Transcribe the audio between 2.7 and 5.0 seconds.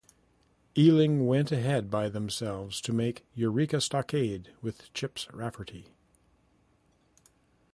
to make "Eureka Stockade" with